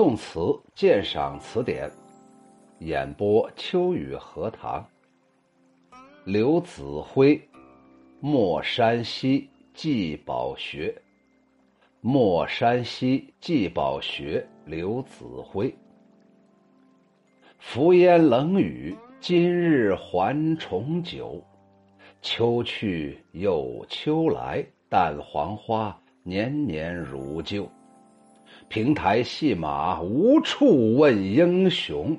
[0.00, 1.90] 宋词鉴赏词典，
[2.78, 4.82] 演播秋雨荷塘。
[6.24, 7.36] 刘子辉，
[8.18, 10.90] 《莫山西祭宝学》。
[12.00, 15.70] 莫山西祭宝学，刘子辉。
[17.58, 21.44] 浮烟冷雨，今日还重九。
[22.22, 27.70] 秋去又秋来，但黄花年年如旧。
[28.70, 32.16] 平台戏马无处问英雄，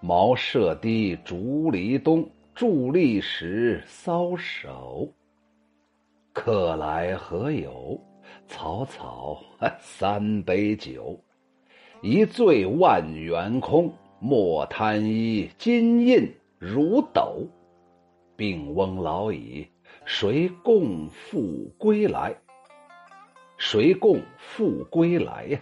[0.00, 5.08] 茅舍低竹篱东，伫立时搔首。
[6.32, 7.96] 客来何有？
[8.48, 9.40] 草草
[9.78, 11.16] 三杯酒，
[12.02, 13.88] 一醉万元空。
[14.18, 17.46] 莫贪衣金印如斗，
[18.34, 19.64] 病翁老矣，
[20.04, 22.34] 谁共赴归来？
[23.58, 25.60] 谁共赴归来呀？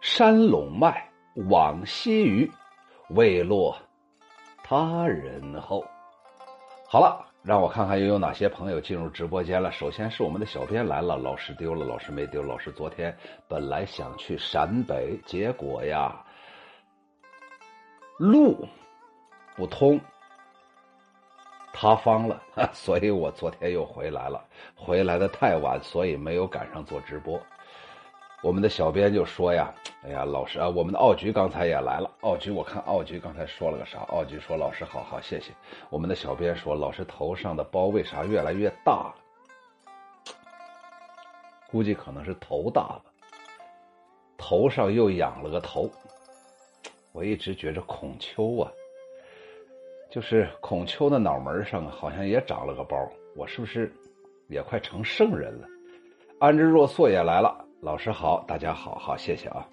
[0.00, 1.08] 山陇麦，
[1.48, 2.50] 往昔余，
[3.10, 3.76] 未落
[4.62, 5.84] 他人后。
[6.86, 9.70] 好了，让我看看又有哪些朋友进入直播间了。
[9.72, 13.16] 首先是我们的小编来了，老师丢了，老师没丢，老师昨天
[13.48, 16.24] 本来想去陕北，结果呀，
[18.18, 18.66] 路
[19.56, 20.00] 不通。
[21.70, 24.44] 塌方了， 所以我昨天又回来了。
[24.74, 27.40] 回来的太晚，所以没有赶上做直播。
[28.40, 32.08] 我们的小编就说呀：“哎呀，老师啊，我们的奥局刚才也来了。
[32.20, 33.98] 奥局，我看奥局刚才说了个啥？
[34.08, 35.52] 奥局说：‘老师，好好，谢谢。’
[35.90, 39.14] 我们的小编说：‘老师头上的包为啥越来越大了？
[41.68, 43.02] 估计可能是头大了，
[44.36, 45.90] 头上又养了个头。’
[47.12, 48.70] 我一直觉着孔丘啊。”
[50.10, 52.96] 就是孔丘的脑门上好像也长了个包，
[53.36, 53.92] 我是不是
[54.48, 55.66] 也快成圣人了？
[56.38, 59.64] 安之若素也来了，老师好，大家好，好谢谢啊。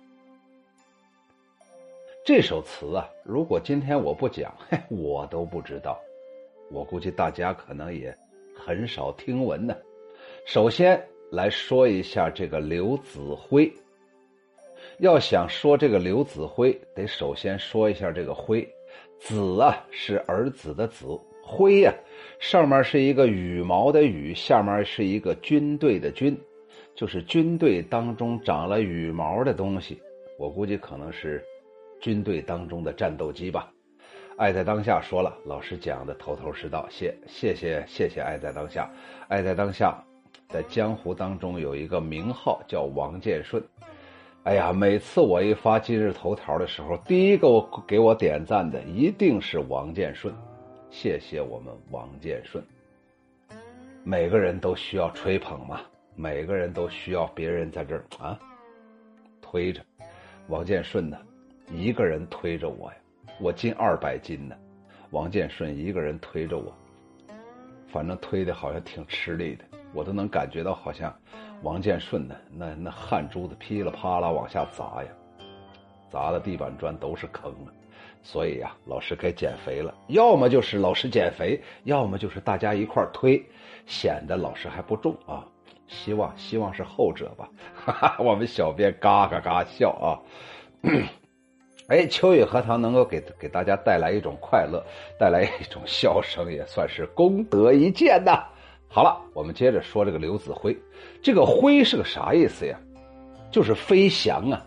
[2.23, 5.99] 这首词啊，如果今天我不讲， 嘿，我都不知道。
[6.69, 8.15] 我估计大家可能也
[8.55, 9.75] 很少听闻呢。
[10.45, 13.73] 首先来说一下这个刘子辉。
[14.99, 18.67] 要想说这个刘子辉，得首先说一下这个辉。
[19.19, 21.91] 子啊，是儿子的子；辉呀，
[22.39, 26.37] 上面是一个羽毛的羽，下面是一个军队的军，
[26.95, 30.01] 就是军队当中长了羽毛的东西。
[30.39, 31.43] 我估计可能是
[32.01, 33.71] 军队当中的战斗机吧。
[34.37, 38.89] 爱在当下说了，老师讲的头头是道，谢谢谢谢谢爱在当下。
[39.27, 39.97] 爱在当下，
[40.49, 43.63] 在江湖当中有一个名号叫王建顺。
[44.43, 47.47] 哎呀，每次我一发今日头条的时候，第一个
[47.87, 50.33] 给我点赞的一定是王建顺，
[50.89, 52.63] 谢谢我们王建顺。
[54.03, 55.81] 每个人都需要吹捧嘛，
[56.15, 58.39] 每个人都需要别人在这儿啊
[59.41, 59.81] 推着。
[60.47, 61.17] 王建顺呢，
[61.71, 62.97] 一个人推着我呀，
[63.39, 64.55] 我近二百斤呢，
[65.11, 66.73] 王建顺一个人推着我，
[67.87, 71.13] 反正推的好像挺吃力的，我都能感觉到好像。
[71.61, 72.35] 王建顺呢？
[72.51, 75.09] 那那汗珠子噼里啪啦往下砸呀，
[76.09, 77.71] 砸的地板砖都是坑啊！
[78.21, 79.93] 所以呀，老师该减肥了。
[80.07, 83.43] 要么就是老师减肥，要么就是大家一块推，
[83.85, 85.47] 显得老师还不重啊。
[85.87, 87.49] 希望希望是后者吧。
[87.75, 90.19] 哈哈，我们小编嘎嘎嘎笑啊！
[91.87, 94.83] 哎，秋雨荷塘能够给给大家带来一种快乐，
[95.19, 98.43] 带来一种笑声，也算是功德一件呐。
[98.87, 100.75] 好了，我们接着说这个刘子辉。
[101.21, 102.79] 这个“辉”是个啥意思呀？
[103.51, 104.65] 就是飞翔啊，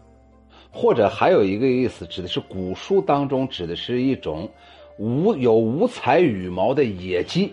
[0.71, 4.49] 或者还有一个意思，指的是古书当中指的是一种
[4.97, 7.53] 无有五彩羽毛的野鸡。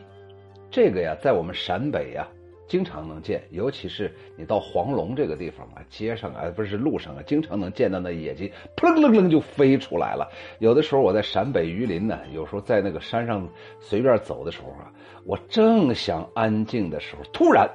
[0.70, 2.28] 这个呀，在我们陕北呀，
[2.68, 10.30] 经常能见，尤其是你到黄龙这个地方啊，街上啊，不是路上啊，经常能见到那野鸡，扑棱棱就飞出来了。
[10.60, 13.48] 有的时候我在陕北榆林呢，有时候在那个山上
[13.80, 14.92] 随便走的时候啊。
[15.28, 17.68] 我正想安静的时候，突然，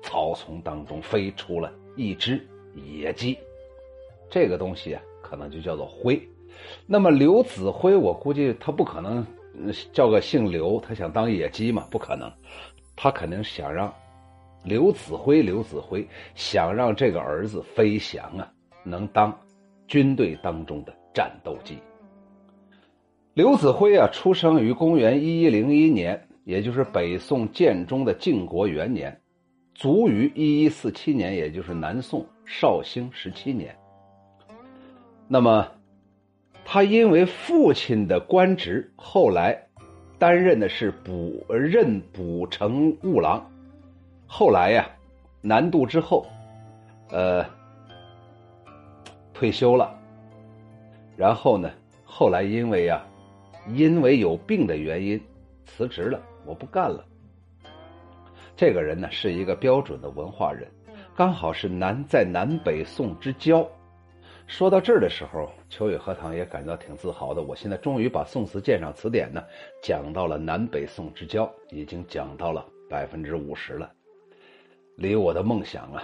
[0.00, 2.40] 草丛当中飞出了一只
[2.74, 3.36] 野鸡，
[4.30, 6.18] 这个东西啊，可能就叫做灰。
[6.86, 9.26] 那么刘子辉，我估计他不可能
[9.92, 11.86] 叫个姓刘，他想当野鸡嘛？
[11.90, 12.32] 不可能，
[12.96, 13.92] 他肯定想让
[14.66, 18.52] 刘子辉，刘子辉想让这个儿子飞翔啊，
[18.84, 19.34] 能当
[19.86, 21.78] 军队当中的战斗机。
[23.32, 26.20] 刘子辉啊，出生于公元一一零一年。
[26.46, 29.20] 也就是北宋建中的靖国元年，
[29.74, 33.76] 卒于一一四七年，也就是南宋绍兴十七年。
[35.26, 35.66] 那么，
[36.64, 39.60] 他因为父亲的官职，后来
[40.20, 43.44] 担任的是补任补城务郎。
[44.26, 44.90] 后来呀，
[45.40, 46.26] 南渡之后，
[47.10, 47.44] 呃，
[49.32, 49.96] 退休了。
[51.16, 51.70] 然后呢，
[52.04, 53.02] 后来因为呀，
[53.68, 55.20] 因为有病的原因，
[55.64, 57.04] 辞职了，我不干了。
[58.56, 60.68] 这个人呢，是一个标准的文化人，
[61.14, 63.66] 刚好是南在南北宋之交。
[64.46, 67.42] 说到这儿的时候，秋雨荷塘也感到挺自豪的。
[67.42, 69.42] 我现在终于把《宋词鉴赏词典》呢
[69.82, 73.90] 讲到了南北宋之交，已经讲到了百分之五十了。
[74.96, 76.02] 离我的梦想啊，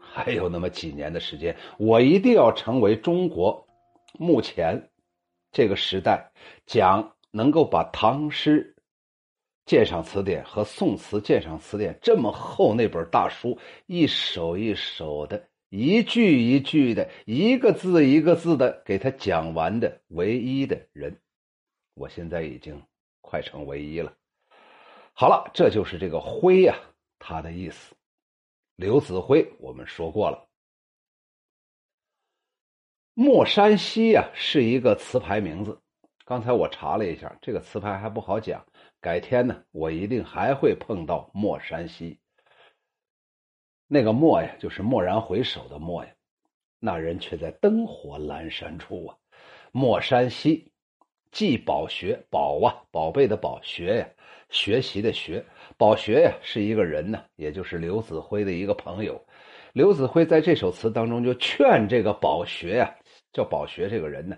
[0.00, 3.66] 还有那么几年的时间，我一定要成为中国
[4.18, 4.90] 目前
[5.52, 6.32] 这个时代
[6.66, 8.74] 讲能够把唐诗
[9.66, 13.56] 鉴赏词典和宋词鉴赏词典这么厚那本大书
[13.86, 15.46] 一首一首的。
[15.72, 21.16] 一句一句的，一个字一个字的给他讲完的唯一的人，
[21.94, 22.82] 我现在已经
[23.20, 24.12] 快成唯一了。
[25.12, 26.74] 好了，这就是这个“灰”呀，
[27.20, 27.94] 它的意思。
[28.80, 30.48] 刘子辉，我们说过了。
[33.12, 35.78] 莫山西呀，是一个词牌名字。
[36.24, 38.64] 刚才我查了一下，这个词牌还不好讲。
[38.98, 42.18] 改天呢，我一定还会碰到莫山西。
[43.86, 46.10] 那个莫呀，就是蓦然回首的蓦呀，
[46.78, 49.18] 那人却在灯火阑珊处啊。
[49.72, 50.72] 莫山西，
[51.30, 54.08] 既宝学宝啊，宝贝的宝学呀，
[54.48, 55.44] 学习的学
[55.80, 59.18] 宝学呀，是一个人呢，也就是刘子辉的一个朋友。
[59.72, 62.94] 刘子辉在这首词当中就劝这个宝学呀，
[63.32, 64.36] 叫宝学这个人呢，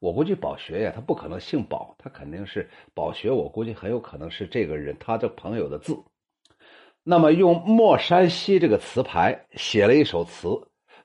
[0.00, 5.96] 我估计宝学呀，他不可能姓宝，他肯定是宝学，我估计很有可能是这个人他的朋友的字。
[7.02, 10.46] 那么，用莫山西这个词牌写了一首词，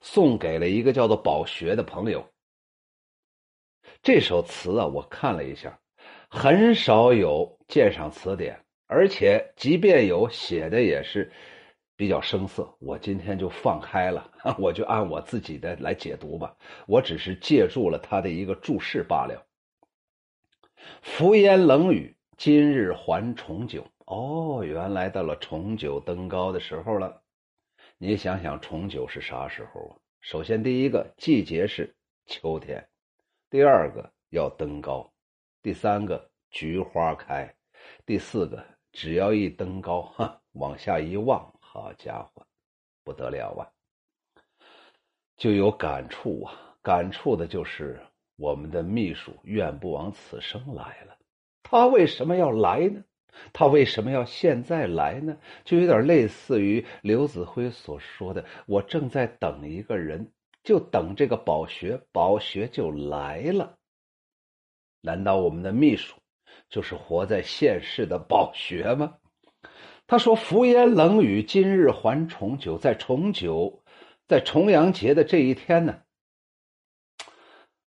[0.01, 2.27] 送给了一个叫做宝学的朋友。
[4.03, 5.79] 这首词啊，我看了一下，
[6.27, 11.31] 很少有鉴赏词典，而且即便有，写的也是
[11.95, 12.75] 比较生涩。
[12.79, 16.55] 我今天就放开了， 我就按我自己的来解读吧。
[16.87, 19.45] 我只是借助了他的一个注释罢了。
[21.01, 23.85] 浮烟冷雨，今日还重九。
[24.05, 27.21] 哦，原来到了重九登高的时候了。
[27.97, 29.97] 你想想，重九是啥时候啊？
[30.21, 31.93] 首先，第一个季节是
[32.25, 32.79] 秋天；
[33.49, 35.11] 第二个要登高；
[35.61, 37.47] 第三个菊花开；
[38.05, 38.63] 第四个
[38.97, 42.47] 只要一登高，哈，往下一望，好家伙，
[43.03, 43.69] 不得了啊！
[45.37, 48.01] 就有感触啊，感触的就是
[48.37, 51.15] 我们的秘书愿不枉此生来了。
[51.61, 53.03] 他为什么要来呢？
[53.53, 55.37] 他为什么要现在来呢？
[55.63, 60.31] 就有点类似于刘子辉所说的：“我正在等一个人，
[60.63, 63.77] 就等这个宝学，宝学就来了。”
[65.01, 66.15] 难道我们的秘书
[66.69, 69.13] 就是活在现世的宝学吗？
[70.05, 73.81] 他说：“浮烟冷雨，今日还重九。”在重九，
[74.27, 75.97] 在重阳节的这一天呢？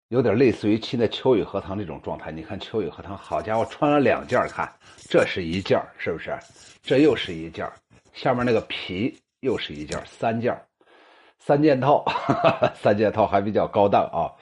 [0.09, 2.31] 有点类似于现在秋雨荷塘这种状态。
[2.31, 4.73] 你看秋雨荷塘，好家伙，穿了两件看，
[5.11, 6.33] 这是一件是不是？
[6.83, 7.71] 这又是一件
[8.13, 10.59] 下面那个皮又是一件三件
[11.39, 12.05] 三件套，
[12.77, 14.33] 三件套还比较高档啊。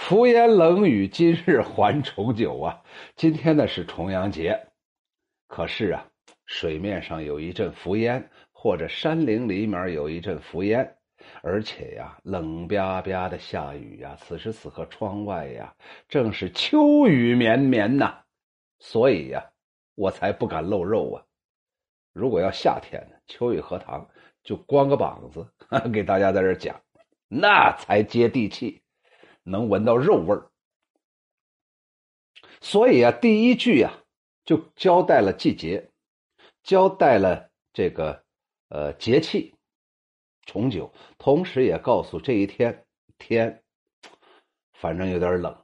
[0.00, 2.82] 浮烟冷雨，今日还重九啊！
[3.16, 4.58] 今天呢是重阳节，
[5.46, 6.08] 可是啊，
[6.46, 10.96] 水面上有一阵浮烟，或者山林里面有一阵浮烟。
[11.42, 15.72] 而且呀，冷吧吧的下雨呀，此时此刻窗外呀，
[16.08, 18.20] 正是秋雨绵绵呐，
[18.78, 19.44] 所以呀，
[19.96, 21.22] 我才不敢露肉啊。
[22.14, 24.08] 如果要夏天，秋雨荷塘
[24.42, 25.46] 就光个膀子
[25.92, 26.80] 给大家在这讲，
[27.28, 28.80] 那才接地气，
[29.42, 30.50] 能闻到肉味儿。
[32.60, 33.92] 所以啊，第一句呀，
[34.44, 35.90] 就交代了季节，
[36.62, 38.22] 交代了这个
[38.68, 39.54] 呃节气。
[40.46, 42.84] 重九，同时也告诉这一天
[43.18, 43.62] 天，
[44.72, 45.56] 反正有点冷。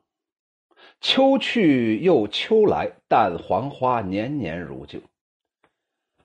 [1.00, 5.00] 秋去又秋来，但黄花年年如旧。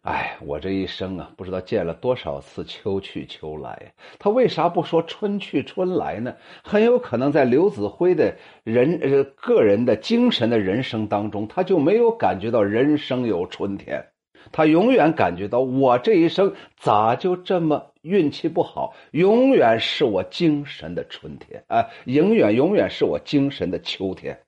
[0.02, 3.94] 哎，我这一生啊，不知道见了多少次秋去秋来。
[4.18, 6.36] 他为啥不说春去春来呢？
[6.64, 14.04] 很有可能在刘子辉的人呃个人的精神的人生当中，他就没有感觉到人生有春天。
[14.52, 18.96] 他永远感觉到我这一生咋就这么运气不好？
[19.12, 24.40] 永远是我精神的春天啊，永远永远是我精神的秋天。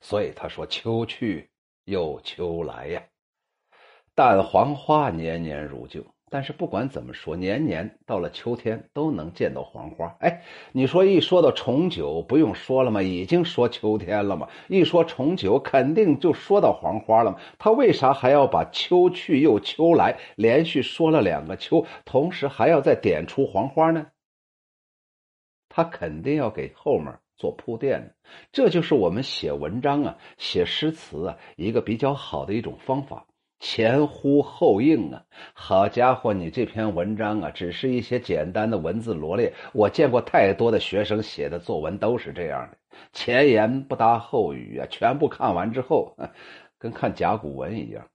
[0.00, 1.50] 所以他说：“秋去
[1.84, 3.02] 又秋来呀，
[4.16, 10.12] 但黄花年年如旧。”但是不管怎么说，年年到了秋天都能见到黄花。
[10.18, 10.42] 哎，
[10.72, 13.00] 你说一说到重九，不用说了吗？
[13.00, 14.48] 已经说秋天了吗？
[14.66, 17.38] 一说重九，肯定就说到黄花了吗？
[17.60, 24.08] 他为啥还要把秋去又秋来连续说了两个秋，同时还要再点出黄花呢？
[25.68, 28.16] 他肯定要给后面做铺垫。
[28.50, 33.24] 这就是我们写文章啊、写诗词啊一个比较好的一种方法。
[33.58, 35.24] 前呼后应啊！
[35.54, 39.52] 好家伙，你这篇文章啊，只是一些简单的文字罗列。
[39.72, 42.76] 我见过太多的学生写的作文都是这样的，
[43.12, 44.86] 前言不搭后语啊！
[44.90, 46.14] 全部看完之后，
[46.78, 48.06] 跟看甲骨文一样，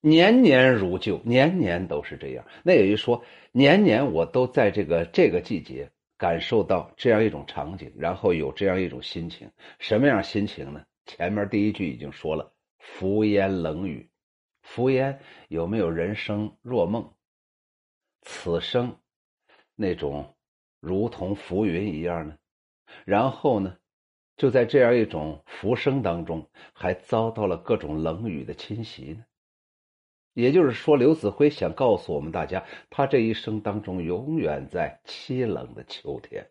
[0.00, 2.44] 年年如旧，年年都是这样。
[2.62, 9.50] 那也就是说，年年我都在这个这个季节感受到这样一种场景，然后有这样一种心情。
[9.80, 10.82] 什么样心情呢？
[11.04, 12.52] 前面第一句已经说了。
[12.80, 14.10] 浮烟冷雨，
[14.62, 17.12] 浮烟有没有人生若梦？
[18.22, 18.98] 此生
[19.74, 20.34] 那种
[20.80, 22.36] 如同浮云一样呢？
[23.04, 23.78] 然后呢，
[24.36, 29.24] 就在这样一种浮生当中，还遭到了各种冷雨的侵袭呢。
[30.32, 36.50] 也就是说，刘子辉想告诉我们大家，他这一生当中永远在凄冷的秋天。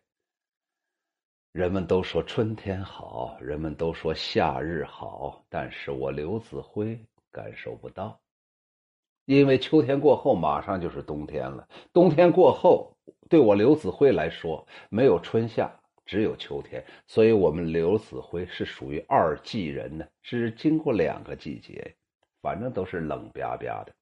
[1.52, 6.96] 人们都说春天好，人们都说夏日好，但是我刘子辉
[7.32, 8.20] 感受不到，
[9.24, 12.96] 因为秋天过后马上就是冬天了，冬天过后
[13.28, 15.68] 对我刘子辉来说没有春夏，
[16.06, 21.96] 只有秋天，所以我们刘子辉是属于二季人呢，只经过两个季节，
[22.40, 23.92] 反正都是冷巴巴的。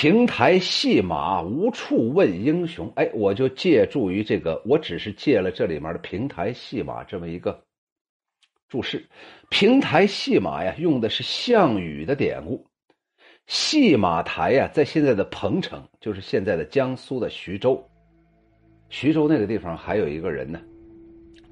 [0.00, 7.62] 平台戏马无处问英雄，哎，我就借助于这个，我只是借了这里面的平台戏马这么一个
[8.66, 9.06] 注释。
[9.50, 12.66] 平台戏马呀，用的是项羽的典故。
[13.46, 17.86] 戏马台呀，在现在的彭城，就是现在的江苏的徐州。
[18.88, 20.58] 徐州那个地方还有一个人呢，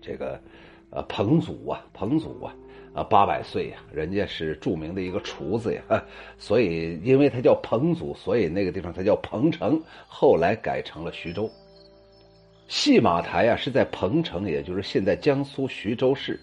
[0.00, 0.40] 这个
[0.88, 2.56] 呃彭祖啊，彭祖啊。
[2.94, 6.04] 啊，八百岁呀，人家是著名的一个厨子呀，
[6.38, 11.50] 所以因为他叫彭祖，所以那个地方他叫彭城，后来改成了徐州。
[12.66, 16.38] 戏马台啊，是在彭城，也就是现在江苏徐州市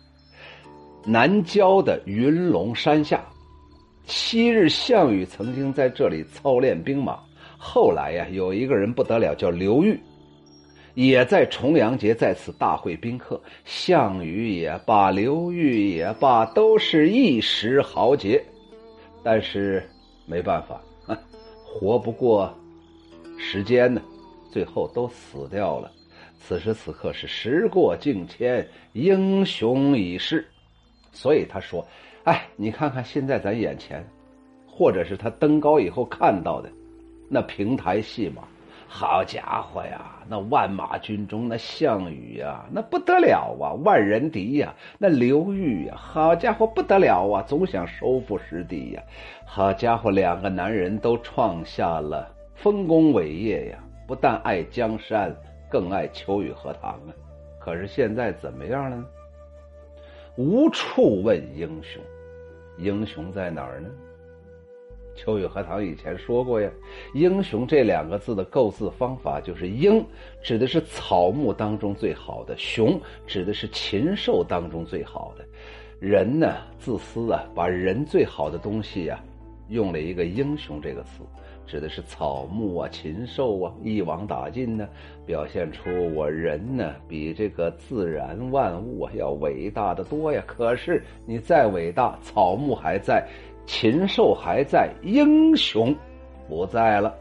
[1.06, 3.24] 南郊的云龙山下。
[4.06, 7.20] 昔日项羽曾经在这里操练兵马，
[7.58, 10.00] 后来呀，有一个人不得了，叫刘裕。
[10.96, 18.42] 也在重阳节在此大会宾客，项羽也罢，刘裕也罢，都是一时豪杰，
[19.22, 19.88] 但是
[20.26, 20.82] 没办法，
[21.66, 22.52] 活不过
[23.38, 24.02] 时间呢，
[24.50, 25.92] 最后都死掉了。
[26.40, 30.48] 此时此刻是时过境迁，英雄已逝，
[31.12, 31.86] 所以他说
[32.24, 34.02] ：“哎，你看看现在咱眼前，
[34.66, 36.70] 或者是他登高以后看到的
[37.28, 38.44] 那平台戏码。”
[38.98, 44.74] 好家伙呀，那万马军中那项羽呀，那不得了啊，万人敌呀！
[44.98, 49.04] 那刘裕呀，好家伙不得了啊，总想收复失地呀！
[49.46, 53.80] 好家伙，两个男人都创下了丰功伟业呀！
[54.08, 55.36] 不但爱江山，
[55.70, 57.12] 更爱秋雨荷塘啊！
[57.60, 59.06] 可是现在怎么样了呢？
[60.38, 62.02] 无处问英雄，
[62.78, 63.90] 英雄在哪儿呢？
[65.16, 66.70] 秋雨荷塘以前说过呀
[67.16, 70.06] ，“英雄”这两个字的构字方法就是“英”
[70.44, 75.46] 指的是草木当中最好的，“雄”指的是禽兽当中最好的。
[76.00, 79.18] 人呢，自私啊，把人最好的东西呀，
[79.70, 81.24] 用了一个“英雄”这个词，
[81.66, 84.88] 指的是草木啊、禽兽啊，一网打尽呢，
[85.26, 90.44] 表现出我人呢比这个自然万物啊要伟大的多呀。
[90.46, 93.26] 可是你再伟大，草木还在。
[93.66, 95.96] 禽兽还在，英雄
[96.48, 97.16] 不在了。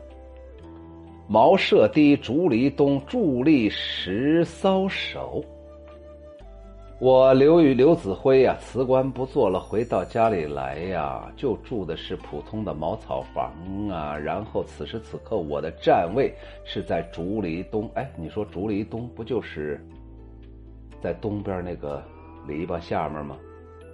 [1.27, 5.43] 茅舍低，竹篱东，伫立时搔首。
[7.01, 13.53] 我刘宇刘子辉呀，辞官不做了，回到家里来呀，就住的是普通的茅草房
[13.89, 14.17] 啊。
[14.17, 16.33] 然后此时此刻，我的站位
[16.65, 17.91] 是在竹篱东。
[17.95, 19.85] 哎，你说竹篱东不就是
[21.03, 22.03] 在东边那个
[22.47, 23.37] 篱笆下面吗？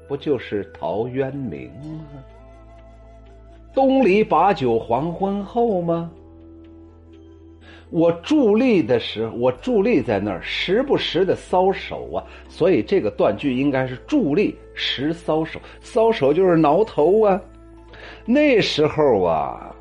[0.06, 2.04] 不就是陶渊明吗？
[3.74, 6.10] 东篱把酒黄昏后吗？
[7.90, 12.22] 我伫立的时候，我伫立在那儿，时不时的搔首啊。
[12.48, 17.40] 所以这个断句应该是伫立时搔首，搔首就是挠头啊。
[18.24, 19.74] 那时候啊，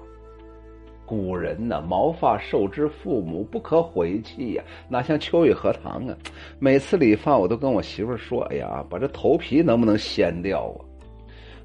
[1.06, 4.64] 古人呢，毛发受之父母，不可毁弃呀。
[4.88, 6.18] 哪像秋雨荷塘啊？
[6.58, 10.86] 每次理发，我都跟我媳妇说：“哎呀，把这头皮能不能掀掉啊？”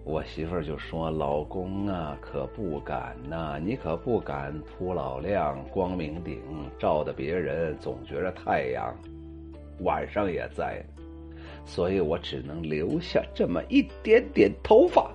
[0.05, 6.43] 我媳妇就说：“老公啊，可不敢呐，你可不敢铺老亮、光明顶，
[6.79, 8.95] 照的别人总觉着太阳
[9.81, 10.85] 晚上也在，
[11.65, 15.11] 所以我只能留下这么一点点头发。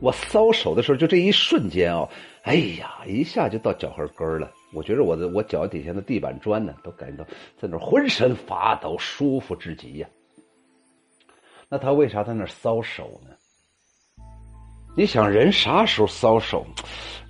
[0.00, 2.08] 我搔手的时候，就这一瞬间哦，
[2.44, 4.50] 哎呀，一下就到脚后跟了。
[4.72, 10.08] 我觉得我的我脚底下的地板砖呢，都感觉到在那浑身发抖，舒服至极呀。
[11.68, 13.34] 那他为啥在那搔手呢？
[14.98, 16.66] 你想人啥时候搔手？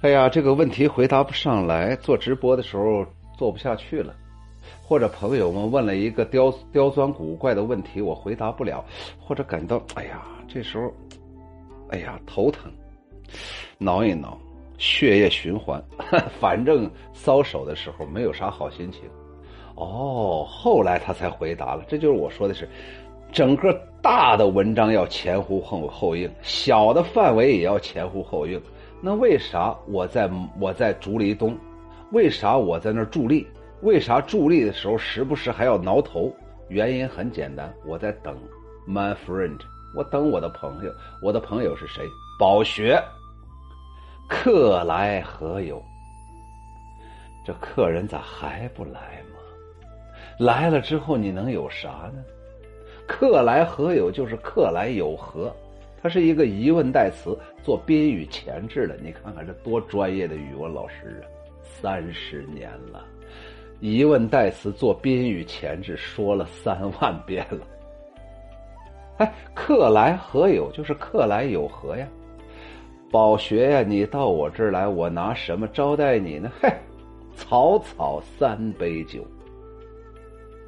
[0.00, 1.94] 哎呀，这个问题回答不上来。
[1.96, 3.04] 做直播的时候
[3.36, 4.14] 做不下去了，
[4.82, 8.82] 或者朋友们问了一个刁刁钻古怪的问题，我回答不了，
[9.20, 10.90] 或者感到哎呀，这时候，
[11.90, 12.72] 哎呀头疼，
[13.76, 14.40] 挠一挠，
[14.78, 15.78] 血液循环，
[16.40, 19.02] 反正搔手的时候没有啥好心情。
[19.74, 22.66] 哦，后来他才回答了，这就是我说的是。
[23.32, 28.60] 整个大的文章要前呼后后应，小的范围也要前呼后应。
[29.00, 31.56] 那为啥我在我在竹篱东？
[32.12, 33.46] 为啥我在那儿伫立？
[33.82, 36.34] 为啥伫立的时候时不时还要挠头？
[36.68, 38.36] 原因很简单，我在等
[38.88, 39.58] my friend，
[39.94, 40.92] 我等我的朋友。
[41.22, 42.04] 我的朋友是谁？
[42.40, 43.00] 宝学。
[44.28, 45.82] 客来何有？
[47.46, 49.38] 这客人咋还不来吗？
[50.38, 52.24] 来了之后你能有啥呢？
[53.08, 54.12] 客来何有？
[54.12, 55.52] 就是客来有何？
[56.00, 58.96] 它是一个疑问代词，做宾语前置的。
[59.02, 61.26] 你看看这多专业的语文老师啊！
[61.80, 63.04] 三十年了，
[63.80, 67.66] 疑问代词做宾语前置说了三万遍了。
[69.16, 70.70] 哎，客来何有？
[70.70, 72.06] 就是客来有何呀？
[73.10, 76.52] 宝学呀，你到我这儿来，我拿什么招待你呢？
[76.60, 76.70] 嘿，
[77.34, 79.26] 草草三杯酒。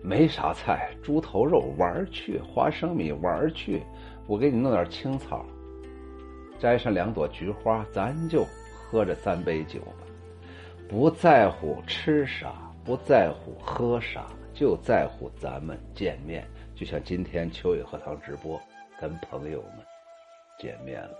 [0.02, 3.83] 没啥菜，猪头肉玩去，花生米玩去，
[4.26, 5.45] 我给你弄点青草，
[6.59, 10.07] 摘上两朵菊花，咱就喝这三杯酒吧。
[10.88, 12.54] 不在乎吃啥，
[12.85, 16.47] 不在乎喝啥，就在乎咱们见面。
[16.75, 18.59] 就像今天秋雨荷塘直播，
[19.00, 19.85] 跟朋友们
[20.59, 21.11] 见面了。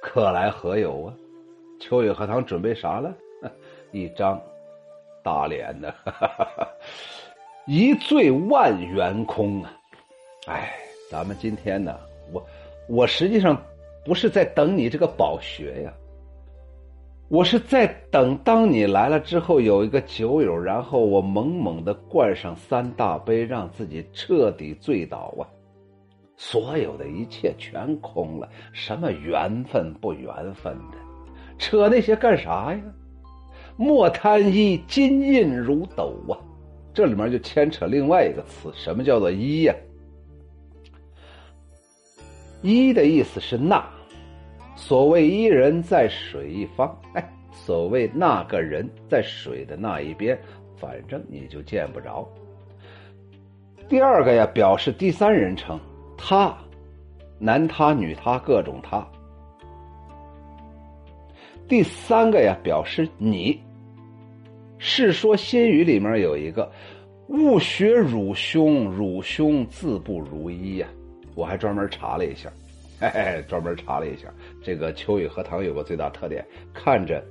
[0.00, 1.14] 客来何有啊？
[1.80, 3.12] 秋雨荷塘准备啥了？
[3.90, 4.40] 一张。
[5.28, 5.94] 大连的，
[7.68, 9.70] 一醉万元空啊！
[10.46, 10.72] 哎，
[11.10, 11.94] 咱们今天呢，
[12.32, 12.42] 我
[12.88, 13.62] 我实际上
[14.06, 15.92] 不是在等你这个饱学呀，
[17.28, 25.44] 我是在等当你来了之后有一个酒友，然后我猛猛的灌上三大杯，让自己彻底醉倒啊！
[26.38, 30.96] 所有的一切全空了，什么缘分不缘分的，
[31.58, 32.80] 扯那些干啥呀？
[33.80, 36.34] 莫贪一金印如斗啊，
[36.92, 39.74] 这里面就牵扯另外一个词，什么叫做一呀？
[42.60, 43.88] 一的意思是那，
[44.74, 50.36] 所谓一人在水一方，哎，所谓那个人在水的那一边，
[50.76, 52.28] 反正你就见不着。
[53.88, 55.78] 第二个呀，表示第三人称，
[56.16, 56.52] 他，
[57.38, 59.06] 男他女他各种他。
[61.68, 63.54] 第三个呀，表示你。
[64.78, 66.70] 《世说新语》里面有一个
[67.28, 70.86] “勿学汝兄，汝兄自不如一”呀，
[71.34, 72.48] 我还专门查了一下，
[73.00, 77.24] 嘿 嘿，专门查了一下，这个秋雨荷塘有个最大特点，看着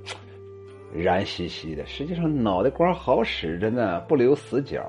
[0.94, 4.84] 燃兮兮的，实际上脑袋瓜好使着呢，不留死角。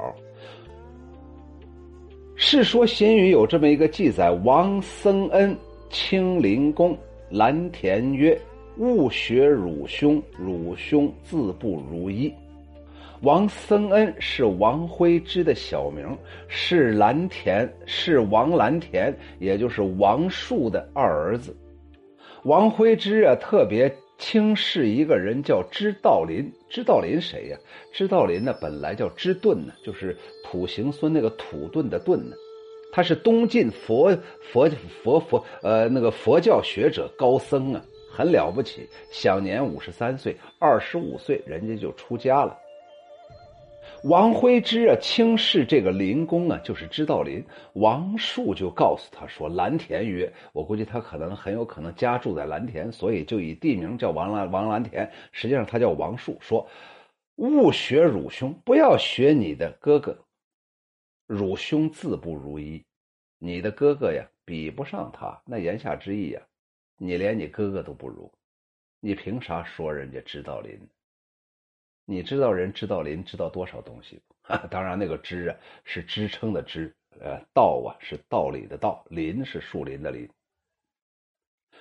[2.41, 5.55] 《世说新语》有这么一个记载：王僧恩
[5.89, 6.97] 清灵公。
[7.29, 8.35] 蓝田曰
[8.79, 12.33] ：“勿学汝兄，汝兄自不如一。”
[13.21, 21.53] 王僧恩是王徽之的小名，是蓝田，是王蓝田，也就是王树的二儿子。
[22.43, 26.49] 王徽之啊，特别轻视一个人叫知道林。
[26.69, 27.57] 知道林谁呀？
[27.91, 32.37] 知道林呢，本来叫知顿呢，就是土行孙那个土遁的遁呢。
[32.93, 34.69] 他是东晋佛佛
[35.03, 42.57] 佛佛呃那个佛教学者高僧啊，很了不起，享年五十三岁，二十五岁人家就出家了。
[44.03, 47.43] 王徽之啊，轻视这个林公啊，就是知道林。
[47.73, 55.11] 王树就告诉他说：“蓝田曰，我估计他可能很有可能家住在蓝田，所以就以地名叫王蓝王蓝田。
[55.33, 56.37] 实际上他叫王树。
[56.39, 56.65] 说，
[57.35, 60.17] 勿学汝兄，不要学你的哥哥。
[61.27, 62.81] 汝兄自不如一，
[63.37, 65.41] 你的哥哥呀，比不上他。
[65.45, 66.41] 那言下之意呀，
[66.97, 68.31] 你连你哥哥都不如，
[69.01, 70.79] 你凭啥说人家知道林？”
[72.09, 74.19] 你知道人知道林知道多少东西？
[74.71, 80.27] 当然，那个知啊是支撑的支，呃，道啊是道理的道，林是树林的林。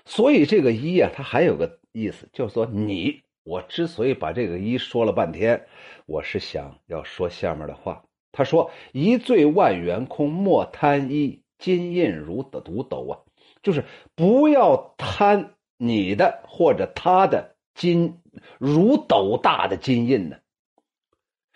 [0.04, 3.22] 所以这个一啊，它还有个意思，叫做你。
[3.42, 5.66] 我之所以把这个一说了半天，
[6.04, 8.04] 我是想要说下面的话。
[8.30, 13.16] 他说：“一醉万元空，莫贪一金印如的独斗啊，
[13.62, 13.82] 就是
[14.14, 18.20] 不要贪你的或者他的。”金
[18.58, 20.36] 如斗大的金印呢。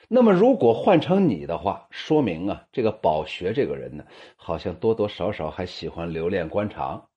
[0.09, 4.05] 那么，如果换成你的话，说明啊，这个宝学这个人呢，
[4.37, 7.09] 好像多多少少还喜欢留恋官场。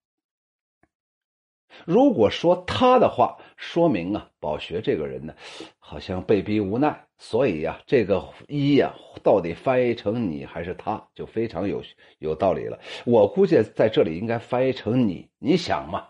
[1.84, 5.36] 如果说他的话，说明啊，宝学这个人呢，
[5.78, 7.06] 好像被逼无奈。
[7.18, 11.84] 所以呀，这个一呀，到底翻译成你还是他，就非常有
[12.20, 12.80] 有道理了。
[13.06, 15.30] 我估计在这里应该翻译成你。
[15.38, 16.08] 你想嘛？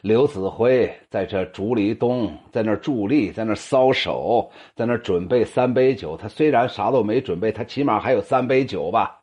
[0.00, 6.16] 刘子辉在这竹篱东，在那伫立，在那搔首，在那准备三杯酒。
[6.16, 9.22] 他虽然啥都没准备，他起码还有三杯酒吧，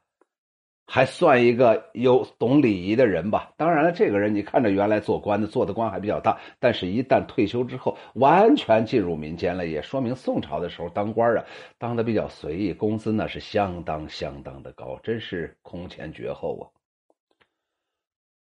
[0.86, 3.52] 还算一个有懂礼仪的人吧。
[3.58, 11.44] 当然了，这个人你看着原来做官的，做的官还比较大，但是一旦退休之后，完全进入民间了，也说明宋朝的时候当官啊，
[11.78, 16.64] 当的比较随意，工资那是相当相当的高，真是空前绝后啊。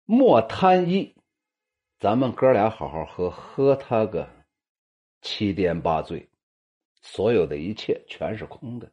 [0.06, 1.14] 莫贪一。
[2.04, 4.28] 咱们哥俩好好喝，喝他个
[5.22, 6.28] 七颠八醉，
[7.02, 8.92] 所有的一切全是空的。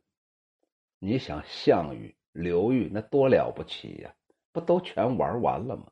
[1.00, 4.14] 你想项羽、刘裕那多了不起呀？
[4.52, 5.88] 不都全玩完了吗？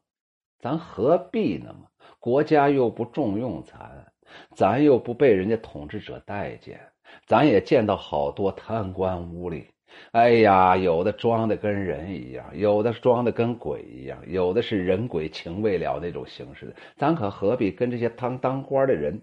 [0.61, 1.89] 咱何必呢嘛？
[2.21, 4.07] 国家又不重用咱，
[4.55, 6.81] 咱又不被人家统治者待见，
[7.27, 9.67] 咱也见到好多贪官污吏。
[10.13, 16.77] 哎呀，有的装的跟人一样，有的装的跟鬼一样，有的是人鬼情未了那种形式的。
[16.97, 19.21] 咱可何必跟这些当当官的人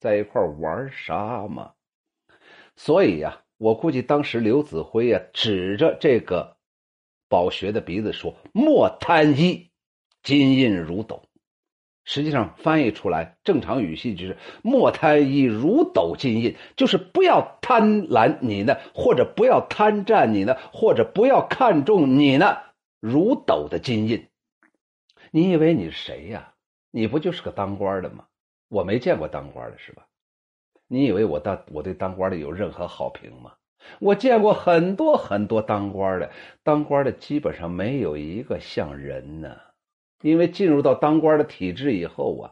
[0.00, 1.72] 在一块玩啥嘛？
[2.76, 6.56] 所以呀，我估计当时刘子辉呀，指着这个
[7.28, 9.70] 宝学的鼻子说：“莫贪一，
[10.22, 11.22] 金印如斗。”
[12.10, 22.56] 实际上翻译出来，正常语系就是“莫贪一如斗金印”，就是不要贪婪你呢，或者不要贪占你呢，或者不要看重你呢，
[22.98, 24.26] 如斗的金印。
[25.32, 26.54] 你以为你是谁呀？
[26.90, 28.24] 你不就是个当官的吗？
[28.70, 30.06] 我没见过当官的，是吧？
[30.86, 33.52] 你以为我当我对当官的有任何好评吗？
[33.98, 36.30] 我见过很多很多当官的，
[36.62, 39.54] 当官的基本上没有一个像人呢。
[40.22, 42.50] 因为进入到当官的体制以后啊，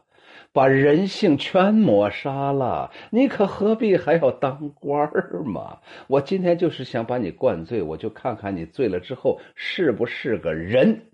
[0.53, 5.11] 把人性全抹杀了，你可何必还要当官
[5.45, 5.79] 嘛？
[6.07, 11.11] 我今天就是想把你灌醉，我就看看你醉了之后是不是个人。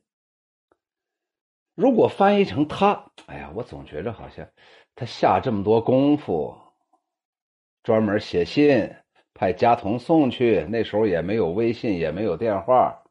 [1.75, 4.47] 如果翻译成他，哎呀，我总觉着好像
[4.95, 6.55] 他下这么多功夫，
[7.81, 8.89] 专门写信
[9.33, 13.02] 派家童送去，那时候也没有微信，也没有电话。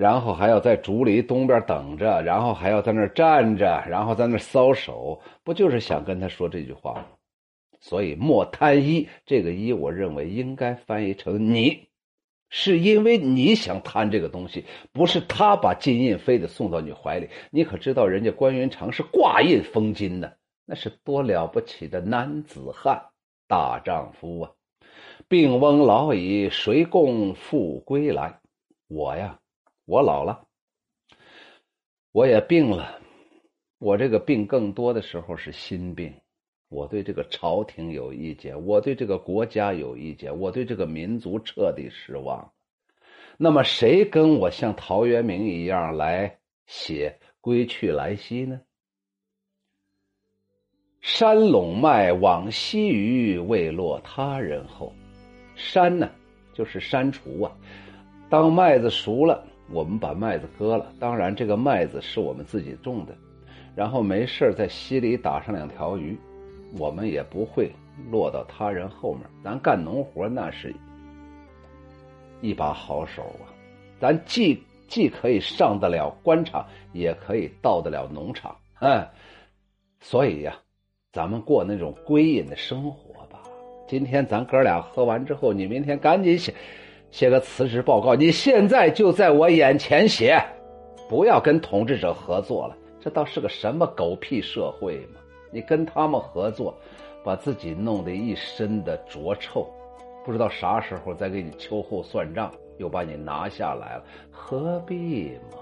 [0.00, 7.04] 然后还要在竹篱东边等着，然后还要在那儿站着，然后在那儿搔首，不就是想跟他说这句话吗？
[7.80, 11.88] 所以莫贪一，这个一，我认为应该翻译成你，
[12.48, 17.28] 是因为你想贪这个东西，不是他把金印非得送到你怀里。
[17.50, 20.34] 你可知道人家关云长是挂印封金的，
[20.64, 22.98] 那是多了不起的男子汉
[23.46, 24.50] 大丈夫啊！
[25.28, 28.40] 病翁老矣，谁共复归来？
[28.88, 29.38] 我呀。
[29.90, 30.46] 我老了，
[32.12, 33.00] 我也病了。
[33.78, 36.14] 我这个病更多的时候是心病。
[36.68, 42.52] 我对这个朝廷有意见，我对这个国家有意见，我对这个民族彻底失望。
[43.36, 48.60] 那么，谁跟我像陶渊明一样来写《归去来兮》呢？
[51.00, 54.92] 山陇麦往西隅，未落他人后。
[55.56, 56.08] 山呢，
[56.54, 57.50] 就是删除啊。
[58.28, 59.49] 当麦子熟了。
[59.72, 63.14] 我们把麦子割了，当然这个麦子是我们自己种的，
[63.76, 66.18] 然后没事在溪里打上两条鱼，
[66.76, 67.70] 我们也不会
[68.10, 69.22] 落到他人后面。
[69.44, 70.74] 咱干农活那是
[72.40, 73.46] 一把好手啊，
[74.00, 79.06] 咱既既可以上得了官场，也可以到得了农场，嗯，
[80.00, 80.56] 所以呀，
[81.12, 83.40] 咱们过那种归隐的生活吧。
[83.86, 86.52] 今天咱哥俩喝完之后，你明天赶紧写。
[87.10, 90.40] 写个辞职报告，你现在就在我眼前写，
[91.08, 92.76] 不要跟统治者合作了。
[93.00, 95.20] 这倒是个什么狗屁社会嘛！
[95.50, 96.74] 你跟他们合作，
[97.24, 99.66] 把自己弄得一身的浊臭，
[100.24, 105.58] 不知道啥时候再给你秋后算账，又把你拿下来了，何必嘛？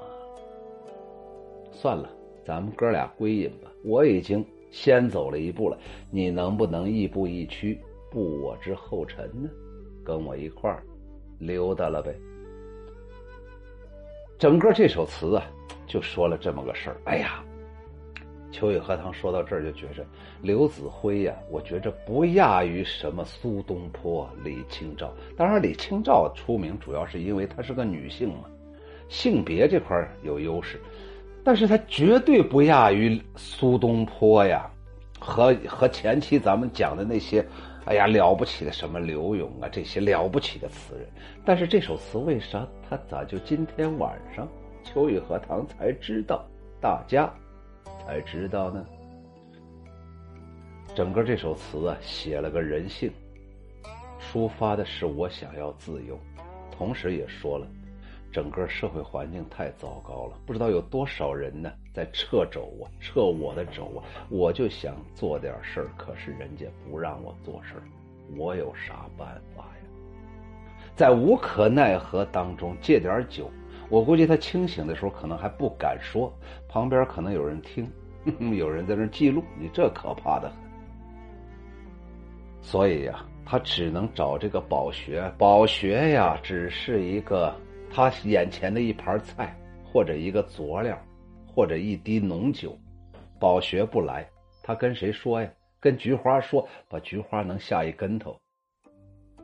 [1.71, 2.11] 算了，
[2.45, 3.71] 咱们哥俩归隐吧。
[3.85, 5.79] 我已经先走了一步了，
[6.11, 7.81] 你能不能亦步亦趋，
[8.11, 9.49] 步我之后尘呢？
[10.05, 10.83] 跟我一块儿。
[11.39, 12.15] 溜达了呗。
[14.39, 15.45] 整个这首词啊，
[15.87, 16.97] 就说了这么个事儿。
[17.05, 17.43] 哎呀，
[18.53, 20.07] 秋雨荷塘说到这儿就觉着
[20.41, 25.13] 刘子辉呀，我觉着不亚于什么苏东坡、李清照。
[25.37, 28.45] 当然，李清照出名主要是因为她是个女性嘛，
[29.09, 30.81] 性别这块有优势，
[31.43, 34.71] 但是她绝对不亚于苏东坡呀。
[35.21, 37.45] 和和前期咱们讲的那些，
[37.89, 41.09] 哎呀了不起的什么刘勇啊这些了不起的词人，
[41.43, 44.47] 但是这首词为啥他咋就今天晚上
[44.85, 46.45] 秋雨荷塘才知道，
[46.83, 47.33] 大家
[48.05, 48.85] 才知道呢？
[50.95, 53.11] 整个这首词啊，写了个人性，
[54.21, 56.19] 抒发的是我想要自由，
[56.71, 57.67] 同时也说了，
[58.31, 67.83] 整个社会环境太糟糕了，不知道有多少人呢在掣肘啊，掣我的肘啊，我就想做点事儿，可是人家不让我做事儿，
[68.37, 70.85] 我有啥办法呀？
[70.95, 73.51] 在无可奈何当中借点酒，
[73.89, 76.33] 我估计他清醒的时候可能还不敢说，
[76.69, 77.91] 旁边可能有人听，
[78.57, 80.57] 有人在那记录，你这可怕的很。
[82.61, 85.33] 所以呀，他只能找这个宝学。
[85.39, 87.55] 宝学呀，只是一个
[87.91, 90.99] 他眼前的一盘菜，或者一个佐料，
[91.47, 92.77] 或者一滴浓酒。
[93.41, 94.29] 宝学不来，
[94.63, 95.51] 他跟谁说呀？
[95.81, 98.37] 跟菊花说，把菊花能吓一跟头。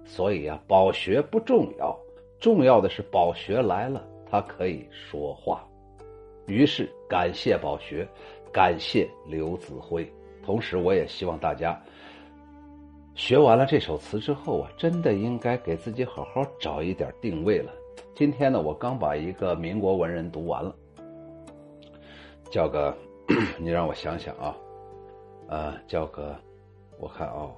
[0.04, 1.96] 所以呀，宝学不重要，
[2.40, 5.64] 重要的是宝学来了，他可以说话。
[6.46, 8.06] 于是，感谢宝学，
[8.52, 10.12] 感谢刘子辉。
[10.44, 11.80] 同时，我也希望大家。
[13.14, 17.72] 学完了这首词之后啊，真的应该给自己好好找一点定位了。
[18.14, 20.72] 今天呢，我刚把一个民国文人读完了，
[22.48, 22.96] 叫个，
[23.58, 24.56] 你让我想想啊，
[25.48, 26.36] 呃，叫个，
[27.00, 27.50] 我看啊，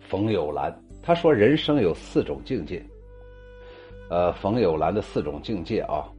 [0.00, 2.84] 冯友兰，他说人生有四种境界，
[4.10, 6.10] 呃，冯友兰的四种境界啊。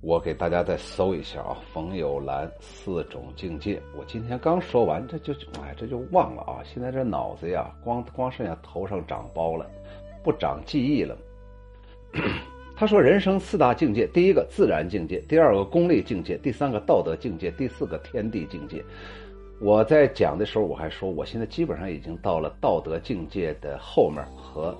[0.00, 3.82] 我给大家再搜一下啊，冯友兰四种境界。
[3.98, 6.62] 我今天刚说完，这就哎，这就忘了啊。
[6.64, 9.68] 现在这脑子呀，光光剩下头上长包了，
[10.22, 11.18] 不长记忆了。
[12.78, 18.84] 他说，人生四大境界：第一个自然境界，第二个功利境界，第三个道德境界，第四个天地境界。
[19.60, 24.78] 我在讲的时候，我还说，我现在基本上已经到了道德境界的后面和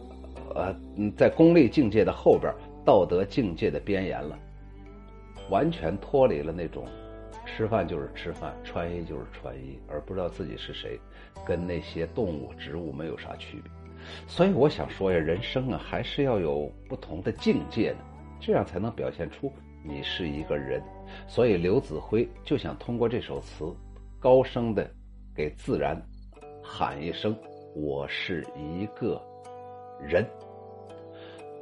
[0.54, 0.72] 呃，
[1.16, 4.38] 在功利境界的后边，道德境界的边沿了。
[5.50, 6.84] 完全脱离了那种，
[7.44, 11.00] 吃饭就是吃饭，穿衣就是穿衣，而不知道自己是谁，
[11.44, 13.72] 跟那些动物、植物没有啥区别。
[14.26, 17.98] 所以我想说呀，人生啊，还是要有不同的境界的，
[18.40, 19.52] 这样才能表现出
[19.84, 20.82] 你是一个人。
[21.26, 23.64] 所以刘子辉就想通过这首词，
[24.18, 24.90] 高声的
[25.34, 26.00] 给自然
[26.62, 27.36] 喊一声
[27.74, 29.20] ：“我是一个
[30.00, 30.26] 人。”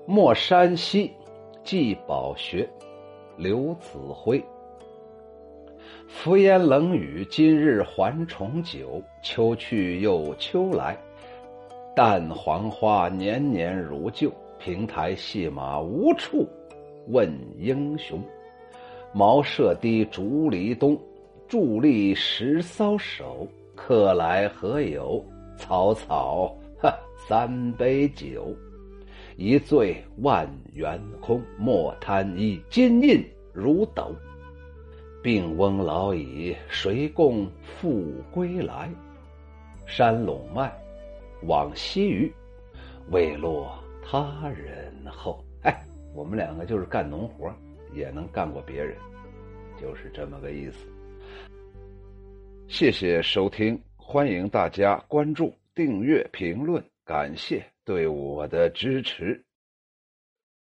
[0.07, 1.13] 莫山西
[1.65, 2.69] 季宝学。
[3.39, 4.43] 刘子辉，
[6.09, 9.03] 浮烟冷雨，今日还重酒。
[9.23, 10.97] 秋去又秋来，
[11.97, 14.31] 淡黄花年年如旧。
[14.59, 16.47] 平台戏马无处
[17.09, 18.23] 问英雄。
[19.15, 20.99] 茅舍低，竹篱东，
[21.49, 23.49] 伫立十搔首。
[23.75, 25.25] 客来何有？
[25.57, 26.95] 草草，哈，
[27.27, 28.55] 三杯酒。
[29.37, 34.15] 一醉万元空，莫贪一金印如斗。
[35.23, 38.91] 病翁老矣，谁共复归来？
[39.87, 40.71] 山陇麦，
[41.43, 42.33] 往西隅，
[43.11, 45.45] 未落他人后。
[45.63, 47.53] 哎，我们两个就是干农活，
[47.95, 48.97] 也能干过别人，
[49.81, 50.87] 就是这么个意思。
[52.69, 57.65] 谢谢收听，欢迎大家关注、订阅、评论，感谢。
[57.85, 59.46] 对我的支持。